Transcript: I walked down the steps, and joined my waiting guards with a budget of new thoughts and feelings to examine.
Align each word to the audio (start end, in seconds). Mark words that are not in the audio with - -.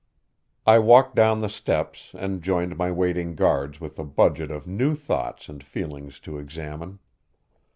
I 0.65 0.79
walked 0.79 1.13
down 1.13 1.41
the 1.41 1.47
steps, 1.47 2.15
and 2.17 2.41
joined 2.41 2.75
my 2.75 2.91
waiting 2.91 3.35
guards 3.35 3.79
with 3.79 3.99
a 3.99 4.03
budget 4.03 4.49
of 4.49 4.65
new 4.65 4.95
thoughts 4.95 5.47
and 5.47 5.63
feelings 5.63 6.19
to 6.21 6.39
examine. 6.39 6.97